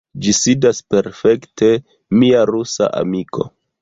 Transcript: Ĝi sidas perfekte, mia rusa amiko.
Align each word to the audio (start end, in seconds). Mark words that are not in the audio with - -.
Ĝi 0.25 0.31
sidas 0.37 0.79
perfekte, 0.93 1.69
mia 2.23 2.41
rusa 2.51 2.89
amiko. 3.03 3.49